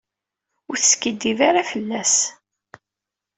Ur 0.69 0.75
teskiddib 0.77 1.39
ara 1.49 1.69
fell-as. 1.71 2.15